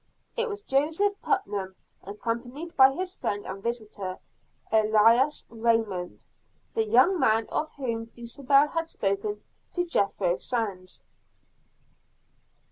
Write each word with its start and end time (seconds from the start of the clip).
It 0.35 0.49
was 0.49 0.63
Joseph 0.63 1.13
Putnam, 1.21 1.75
accompanied 2.01 2.75
by 2.75 2.91
his 2.91 3.13
friend 3.13 3.45
and 3.45 3.61
visitor, 3.61 4.17
Ellis 4.71 5.45
Raymond, 5.51 6.25
the 6.73 6.83
young 6.87 7.19
man 7.19 7.45
of 7.51 7.71
whom 7.73 8.05
Dulcibel 8.07 8.69
had 8.69 8.89
spoken 8.89 9.43
to 9.73 9.85
Jethro 9.85 10.37
Sands. 10.37 11.05